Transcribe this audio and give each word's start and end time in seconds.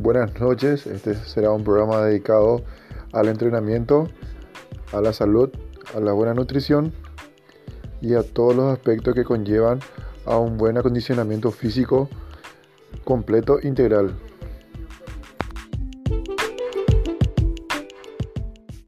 buenas 0.00 0.38
noches. 0.40 0.86
Este 0.86 1.14
será 1.14 1.50
un 1.50 1.64
programa 1.64 2.02
dedicado 2.02 2.62
al 3.12 3.28
entrenamiento, 3.28 4.08
a 4.92 5.00
la 5.00 5.12
salud, 5.12 5.50
a 5.94 6.00
la 6.00 6.12
buena 6.12 6.34
nutrición 6.34 6.92
y 8.00 8.14
a 8.14 8.22
todos 8.22 8.54
los 8.54 8.72
aspectos 8.72 9.14
que 9.14 9.24
conllevan 9.24 9.80
a 10.24 10.38
un 10.38 10.56
buen 10.56 10.78
acondicionamiento 10.78 11.50
físico 11.50 12.08
completo 13.04 13.58
integral. 13.62 14.14